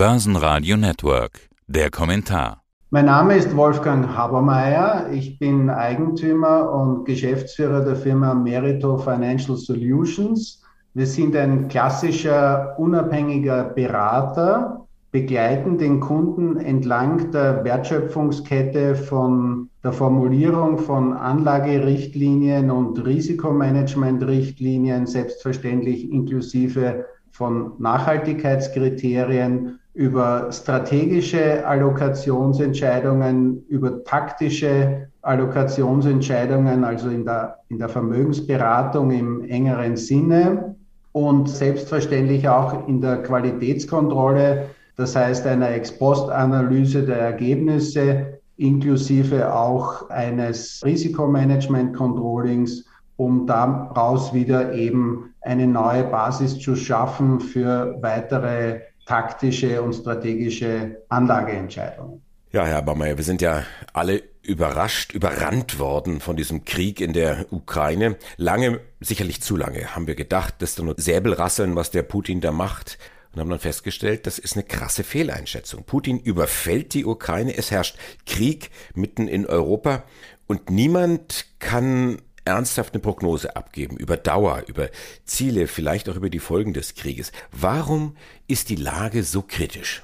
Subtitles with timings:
[0.00, 1.50] Börsenradio Network.
[1.66, 2.62] Der Kommentar.
[2.88, 5.10] Mein Name ist Wolfgang Habermeier.
[5.12, 10.62] Ich bin Eigentümer und Geschäftsführer der Firma Merito Financial Solutions.
[10.94, 20.78] Wir sind ein klassischer unabhängiger Berater, begleiten den Kunden entlang der Wertschöpfungskette von der Formulierung
[20.78, 37.08] von Anlagerichtlinien und Risikomanagementrichtlinien, selbstverständlich inklusive von Nachhaltigkeitskriterien über strategische Allokationsentscheidungen, über taktische Allokationsentscheidungen, also
[37.08, 40.76] in der, in der Vermögensberatung im engeren Sinne
[41.12, 50.82] und selbstverständlich auch in der Qualitätskontrolle, das heißt einer Ex-Post-Analyse der Ergebnisse inklusive auch eines
[50.84, 52.84] Risikomanagement-Controllings,
[53.16, 62.22] um daraus wieder eben eine neue Basis zu schaffen für weitere taktische und strategische Anlageentscheidungen.
[62.52, 67.52] Ja, Herr Baumeier, wir sind ja alle überrascht, überrannt worden von diesem Krieg in der
[67.52, 68.16] Ukraine.
[68.36, 72.40] Lange, sicherlich zu lange, haben wir gedacht, das ist doch nur Säbelrasseln, was der Putin
[72.40, 72.98] da macht.
[73.32, 75.82] Und haben dann festgestellt, das ist eine krasse Fehleinschätzung.
[75.82, 80.04] Putin überfällt die Ukraine, es herrscht Krieg mitten in Europa
[80.46, 84.88] und niemand kann ernsthaft eine Prognose abgeben über Dauer, über
[85.24, 87.32] Ziele, vielleicht auch über die Folgen des Krieges.
[87.52, 88.16] Warum
[88.48, 90.02] ist die Lage so kritisch?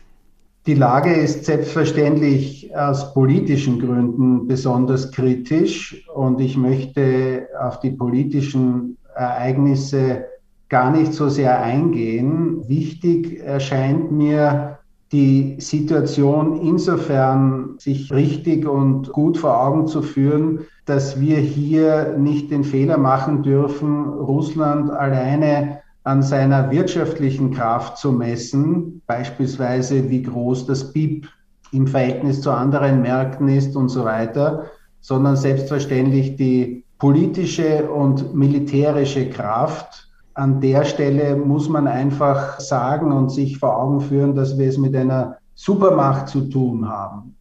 [0.67, 8.97] Die Lage ist selbstverständlich aus politischen Gründen besonders kritisch und ich möchte auf die politischen
[9.15, 10.25] Ereignisse
[10.69, 12.69] gar nicht so sehr eingehen.
[12.69, 14.79] Wichtig erscheint mir,
[15.13, 22.51] die Situation insofern sich richtig und gut vor Augen zu führen, dass wir hier nicht
[22.51, 30.67] den Fehler machen dürfen, Russland alleine an seiner wirtschaftlichen Kraft zu messen, beispielsweise wie groß
[30.67, 31.27] das BIP
[31.73, 34.67] im Verhältnis zu anderen Märkten ist und so weiter,
[35.01, 43.31] sondern selbstverständlich die politische und militärische Kraft, an der Stelle muss man einfach sagen und
[43.31, 47.36] sich vor Augen führen, dass wir es mit einer Supermacht zu tun haben.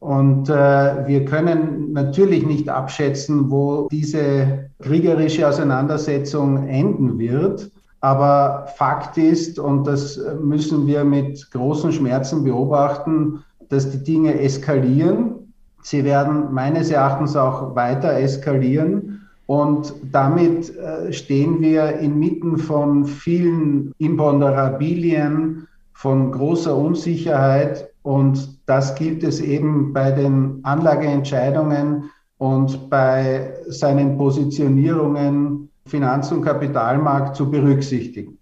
[0.00, 7.70] Und äh, wir können natürlich nicht abschätzen, wo diese kriegerische Auseinandersetzung enden wird.
[8.00, 15.52] Aber Fakt ist, und das müssen wir mit großen Schmerzen beobachten, dass die Dinge eskalieren.
[15.82, 19.22] Sie werden meines Erachtens auch weiter eskalieren.
[19.46, 27.88] Und damit äh, stehen wir inmitten von vielen Imponderabilien, von großer Unsicherheit.
[28.02, 37.34] Und das gilt es eben bei den Anlageentscheidungen und bei seinen Positionierungen Finanz- und Kapitalmarkt
[37.34, 38.38] zu berücksichtigen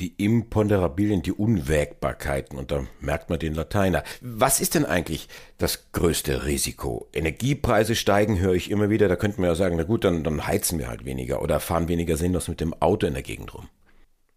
[0.00, 4.02] die Imponderabilien, die Unwägbarkeiten, und da merkt man den Lateiner.
[4.22, 5.28] Was ist denn eigentlich
[5.58, 7.06] das größte Risiko?
[7.12, 10.46] Energiepreise steigen, höre ich immer wieder, da könnten wir ja sagen, na gut, dann, dann
[10.46, 13.68] heizen wir halt weniger oder fahren weniger sinnlos mit dem Auto in der Gegend rum.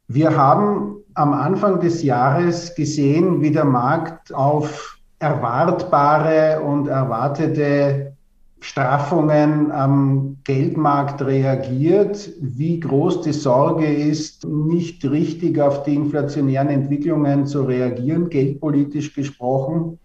[0.08, 4.93] Wir haben am Anfang des Jahres gesehen, wie der Markt auf
[5.24, 8.14] erwartbare und erwartete
[8.60, 17.46] Straffungen am Geldmarkt reagiert, wie groß die Sorge ist, nicht richtig auf die inflationären Entwicklungen
[17.46, 19.98] zu reagieren, geldpolitisch gesprochen.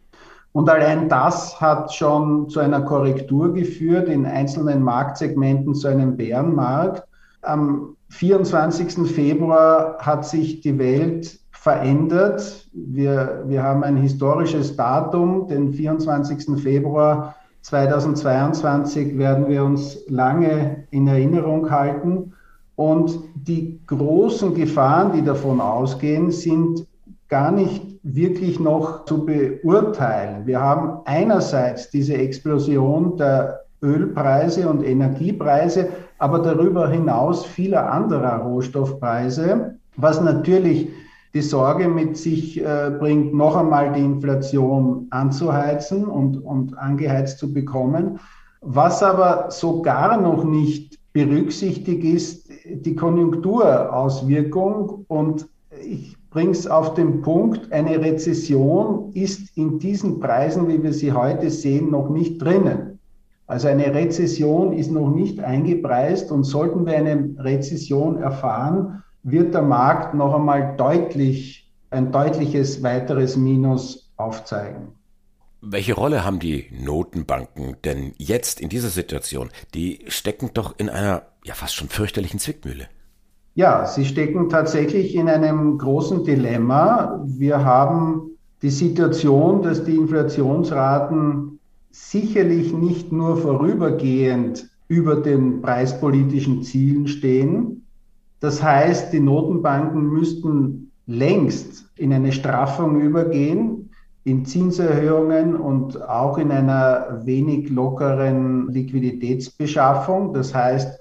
[0.53, 7.03] Und allein das hat schon zu einer Korrektur geführt, in einzelnen Marktsegmenten zu einem Bärenmarkt.
[7.43, 9.09] Am 24.
[9.09, 12.69] Februar hat sich die Welt verändert.
[12.73, 16.61] Wir, wir haben ein historisches Datum, den 24.
[16.63, 22.33] Februar 2022 werden wir uns lange in Erinnerung halten.
[22.77, 26.87] Und die großen Gefahren, die davon ausgehen, sind
[27.29, 30.47] gar nicht wirklich noch zu beurteilen.
[30.47, 39.75] Wir haben einerseits diese Explosion der Ölpreise und Energiepreise, aber darüber hinaus vieler anderer Rohstoffpreise,
[39.97, 40.89] was natürlich
[41.34, 47.53] die Sorge mit sich äh, bringt, noch einmal die Inflation anzuheizen und, und angeheizt zu
[47.53, 48.19] bekommen.
[48.61, 55.05] Was aber so gar noch nicht berücksichtigt ist, die Konjunkturauswirkung.
[55.08, 55.49] Und
[55.85, 61.12] ich bringe es auf den Punkt, eine Rezession ist in diesen Preisen, wie wir sie
[61.12, 62.99] heute sehen, noch nicht drinnen.
[63.47, 69.62] Also eine Rezession ist noch nicht eingepreist und sollten wir eine Rezession erfahren, wird der
[69.62, 74.88] Markt noch einmal deutlich, ein deutliches weiteres Minus aufzeigen.
[75.61, 79.50] Welche Rolle haben die Notenbanken denn jetzt in dieser Situation?
[79.75, 82.88] Die stecken doch in einer ja fast schon fürchterlichen Zwickmühle.
[83.55, 87.20] Ja, sie stecken tatsächlich in einem großen Dilemma.
[87.26, 88.31] Wir haben
[88.62, 91.59] die Situation, dass die Inflationsraten
[91.91, 97.78] sicherlich nicht nur vorübergehend über den preispolitischen Zielen stehen.
[98.40, 103.90] Das heißt, die Notenbanken müssten längst in eine Straffung übergehen,
[104.25, 110.35] in Zinserhöhungen und auch in einer wenig lockeren Liquiditätsbeschaffung.
[110.35, 111.00] Das heißt,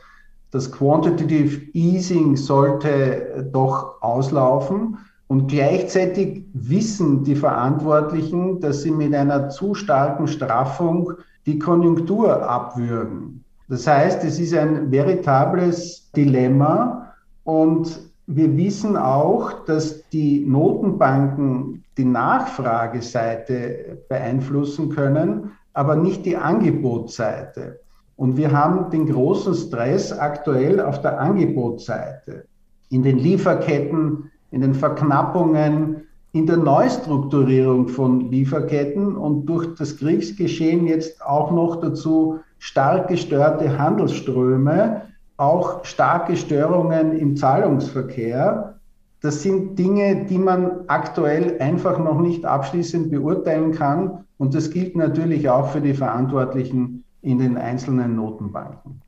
[0.51, 4.98] das Quantitative Easing sollte doch auslaufen.
[5.28, 11.12] Und gleichzeitig wissen die Verantwortlichen, dass sie mit einer zu starken Straffung
[11.45, 13.44] die Konjunktur abwürgen.
[13.68, 17.06] Das heißt, es ist ein veritables Dilemma
[17.48, 27.80] und wir wissen auch, dass die Notenbanken die Nachfrageseite beeinflussen können, aber nicht die Angebotsseite.
[28.18, 32.44] Und wir haben den großen Stress aktuell auf der Angebotsseite.
[32.90, 36.02] In den Lieferketten, in den Verknappungen,
[36.34, 43.78] in der Neustrukturierung von Lieferketten und durch das Kriegsgeschehen jetzt auch noch dazu stark gestörte
[43.80, 45.04] Handelsströme,
[45.38, 48.75] auch starke Störungen im Zahlungsverkehr.
[49.22, 54.25] Das sind Dinge, die man aktuell einfach noch nicht abschließend beurteilen kann.
[54.38, 59.01] Und das gilt natürlich auch für die Verantwortlichen in den einzelnen Notenbanken.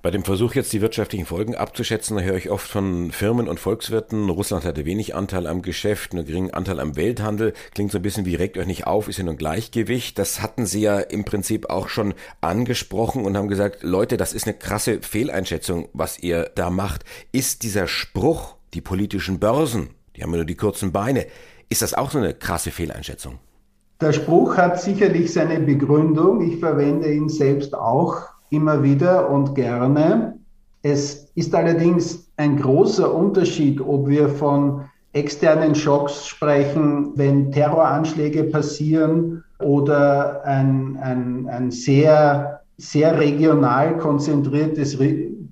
[0.00, 4.30] Bei dem Versuch jetzt die wirtschaftlichen Folgen abzuschätzen, höre ich oft von Firmen und Volkswirten,
[4.30, 8.24] Russland hatte wenig Anteil am Geschäft, einen geringen Anteil am Welthandel, klingt so ein bisschen
[8.24, 10.16] wie regt euch nicht auf, ist ja nur ein Gleichgewicht.
[10.16, 14.46] Das hatten Sie ja im Prinzip auch schon angesprochen und haben gesagt, Leute, das ist
[14.46, 17.04] eine krasse Fehleinschätzung, was ihr da macht.
[17.32, 21.26] Ist dieser Spruch, die politischen Börsen, die haben ja nur die kurzen Beine,
[21.70, 23.40] ist das auch so eine krasse Fehleinschätzung?
[24.00, 26.48] Der Spruch hat sicherlich seine Begründung.
[26.48, 30.38] Ich verwende ihn selbst auch immer wieder und gerne.
[30.82, 39.42] Es ist allerdings ein großer Unterschied, ob wir von externen Schocks sprechen, wenn Terroranschläge passieren
[39.60, 44.96] oder ein, ein, ein sehr, sehr regional konzentriertes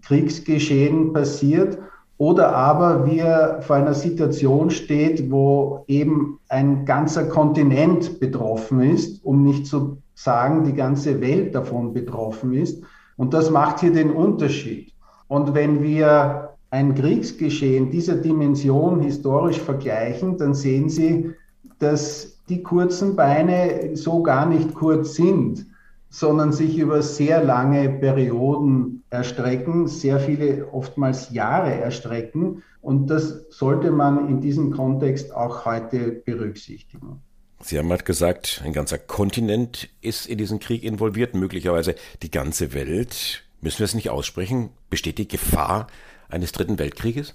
[0.02, 1.78] Kriegsgeschehen passiert
[2.18, 9.42] oder aber wir vor einer Situation steht, wo eben ein ganzer Kontinent betroffen ist, um
[9.42, 12.82] nicht zu sagen, die ganze Welt davon betroffen ist.
[13.16, 14.92] Und das macht hier den Unterschied.
[15.28, 21.32] Und wenn wir ein Kriegsgeschehen dieser Dimension historisch vergleichen, dann sehen Sie,
[21.78, 25.66] dass die kurzen Beine so gar nicht kurz sind,
[26.08, 32.62] sondern sich über sehr lange Perioden erstrecken, sehr viele oftmals Jahre erstrecken.
[32.80, 37.20] Und das sollte man in diesem Kontext auch heute berücksichtigen.
[37.62, 42.74] Sie haben halt gesagt, ein ganzer Kontinent ist in diesen Krieg involviert, möglicherweise die ganze
[42.74, 43.44] Welt.
[43.60, 44.70] Müssen wir es nicht aussprechen?
[44.90, 45.86] Besteht die Gefahr
[46.28, 47.34] eines dritten Weltkrieges?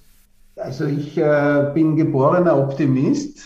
[0.56, 3.40] Also ich äh, bin geborener Optimist,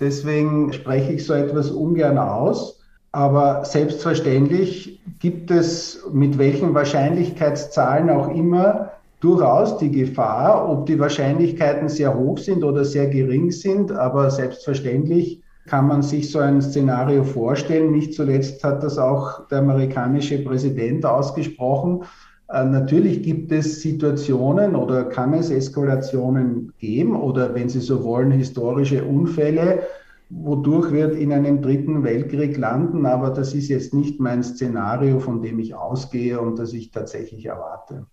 [0.00, 2.80] deswegen spreche ich so etwas ungern aus.
[3.12, 11.88] Aber selbstverständlich gibt es mit welchen Wahrscheinlichkeitszahlen auch immer durchaus die Gefahr, ob die Wahrscheinlichkeiten
[11.88, 13.92] sehr hoch sind oder sehr gering sind.
[13.92, 17.92] Aber selbstverständlich kann man sich so ein Szenario vorstellen.
[17.92, 22.04] Nicht zuletzt hat das auch der amerikanische Präsident ausgesprochen.
[22.50, 28.30] Äh, natürlich gibt es Situationen oder kann es Eskalationen geben oder wenn Sie so wollen,
[28.30, 29.82] historische Unfälle,
[30.30, 33.04] wodurch wird in einem dritten Weltkrieg landen.
[33.04, 37.44] Aber das ist jetzt nicht mein Szenario, von dem ich ausgehe und das ich tatsächlich
[37.44, 38.06] erwarte.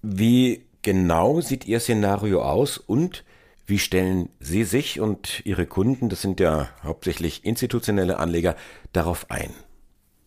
[0.00, 3.24] Wie genau sieht Ihr Szenario aus und
[3.72, 8.54] wie stellen Sie sich und Ihre Kunden, das sind ja hauptsächlich institutionelle Anleger,
[8.92, 9.48] darauf ein?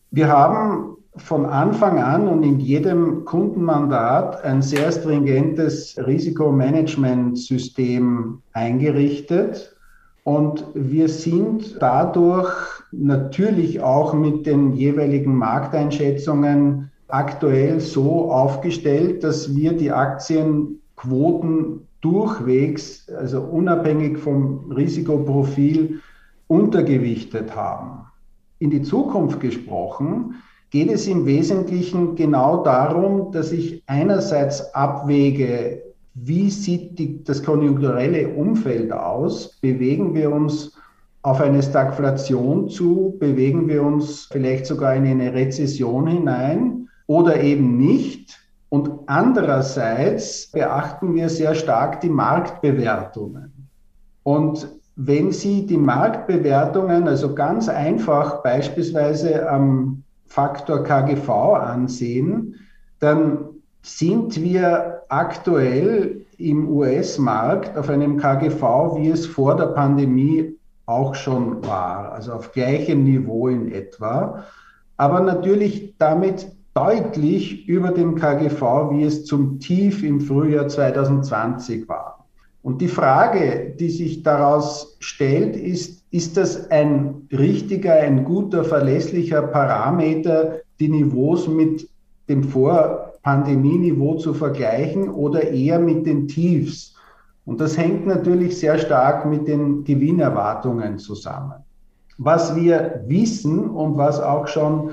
[0.09, 9.75] Wir haben von Anfang an und in jedem Kundenmandat ein sehr stringentes Risikomanagementsystem eingerichtet.
[10.23, 12.51] Und wir sind dadurch
[12.91, 23.41] natürlich auch mit den jeweiligen Markteinschätzungen aktuell so aufgestellt, dass wir die Aktienquoten durchwegs, also
[23.41, 26.01] unabhängig vom Risikoprofil,
[26.47, 28.05] untergewichtet haben.
[28.59, 30.35] In die Zukunft gesprochen,
[30.69, 35.81] geht es im Wesentlichen genau darum, dass ich einerseits abwäge,
[36.13, 39.57] wie sieht die, das konjunkturelle Umfeld aus?
[39.62, 40.74] Bewegen wir uns
[41.24, 43.15] auf eine Stagflation zu?
[43.19, 48.44] Bewegen wir uns vielleicht sogar in eine Rezession hinein oder eben nicht?
[48.69, 53.69] Und andererseits beachten wir sehr stark die Marktbewertungen.
[54.24, 62.55] Und wenn Sie die Marktbewertungen, also ganz einfach beispielsweise am Faktor KGV ansehen,
[63.00, 63.50] dann
[63.81, 71.65] sind wir aktuell im US-Markt auf einem KGV, wie es vor der Pandemie auch schon
[71.65, 74.43] war, also auf gleichem Niveau in etwa,
[74.98, 82.27] aber natürlich damit deutlich über dem KGV, wie es zum Tief im Frühjahr 2020 war.
[82.63, 89.44] Und die Frage, die sich daraus stellt, ist, ist das ein richtiger, ein guter, verlässlicher
[89.44, 91.88] Parameter, die Niveaus mit
[92.27, 96.96] dem Vor-Pandemie-Niveau zu vergleichen oder eher mit den Tiefs?
[97.46, 101.63] Und das hängt natürlich sehr stark mit den Gewinnerwartungen zusammen.
[102.17, 104.89] Was wir wissen und was auch schon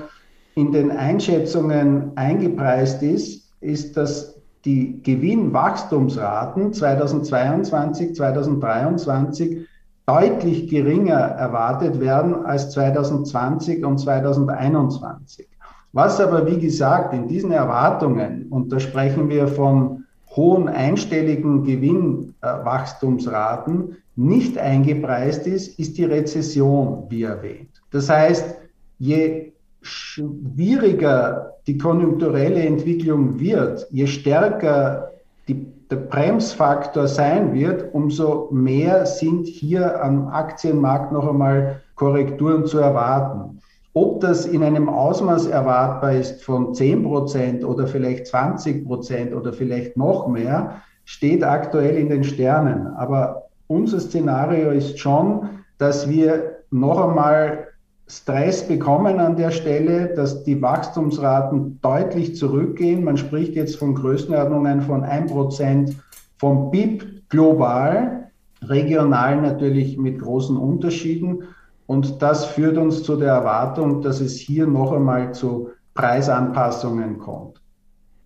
[0.55, 9.67] in den Einschätzungen eingepreist ist, ist, dass die Gewinnwachstumsraten 2022, 2023
[10.05, 15.47] deutlich geringer erwartet werden als 2020 und 2021.
[15.93, 20.05] Was aber, wie gesagt, in diesen Erwartungen, und da sprechen wir von
[20.35, 27.81] hohen einstelligen Gewinnwachstumsraten, nicht eingepreist ist, ist die Rezession, wie erwähnt.
[27.91, 28.55] Das heißt,
[28.99, 29.52] je
[29.83, 35.11] schwieriger die konjunkturelle Entwicklung wird, je stärker
[35.47, 42.79] die, der Bremsfaktor sein wird, umso mehr sind hier am Aktienmarkt noch einmal Korrekturen zu
[42.79, 43.59] erwarten.
[43.93, 49.53] Ob das in einem Ausmaß erwartbar ist von 10 Prozent oder vielleicht 20 Prozent oder
[49.53, 52.87] vielleicht noch mehr, steht aktuell in den Sternen.
[52.87, 57.67] Aber unser Szenario ist schon, dass wir noch einmal
[58.17, 63.03] Stress bekommen an der Stelle, dass die Wachstumsraten deutlich zurückgehen.
[63.03, 65.95] Man spricht jetzt von Größenordnungen von 1%
[66.37, 71.43] vom BIP global, regional natürlich mit großen Unterschieden.
[71.87, 77.61] Und das führt uns zu der Erwartung, dass es hier noch einmal zu Preisanpassungen kommt.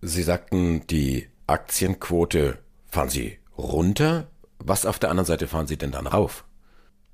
[0.02, 4.26] Sie sagten, die Aktienquote fahren Sie runter.
[4.58, 6.44] Was auf der anderen Seite fahren Sie denn dann rauf?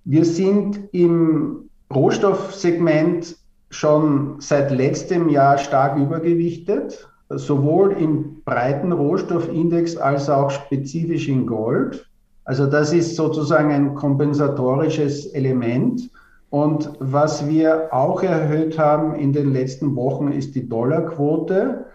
[0.04, 3.36] Wir sind im Rohstoffsegment
[3.70, 12.06] schon seit letztem Jahr stark übergewichtet, sowohl im breiten Rohstoffindex als auch spezifisch in Gold.
[12.44, 16.10] Also das ist sozusagen ein kompensatorisches Element.
[16.50, 21.86] Und was wir auch erhöht haben in den letzten Wochen ist die Dollarquote.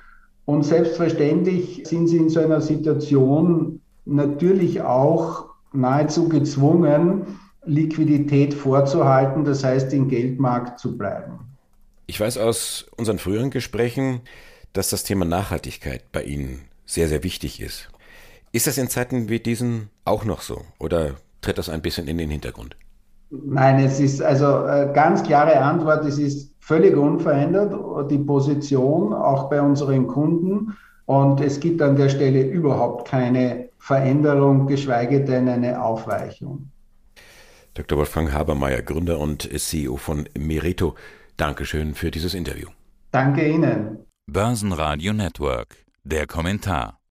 [0.45, 7.27] Und selbstverständlich sind sie in so einer Situation natürlich auch nahezu gezwungen,
[7.65, 11.39] Liquidität vorzuhalten, das heißt im Geldmarkt zu bleiben.
[12.07, 14.21] Ich weiß aus unseren früheren Gesprächen,
[14.73, 17.89] dass das Thema Nachhaltigkeit bei Ihnen sehr, sehr wichtig ist.
[18.51, 22.17] Ist das in Zeiten wie diesen auch noch so oder tritt das ein bisschen in
[22.17, 22.75] den Hintergrund?
[23.29, 27.73] Nein, es ist also äh, ganz klare Antwort, es ist völlig unverändert,
[28.09, 30.75] die Position auch bei unseren Kunden.
[31.05, 36.69] Und es gibt an der Stelle überhaupt keine Veränderung, geschweige denn eine Aufweichung.
[37.79, 37.97] Dr.
[37.97, 40.95] Wolfgang Habermeier, Gründer und CEO von Merito.
[41.37, 42.67] Dankeschön für dieses Interview.
[43.11, 44.05] Danke Ihnen.
[44.29, 45.77] Börsenradio Network.
[46.03, 46.98] Der Kommentar.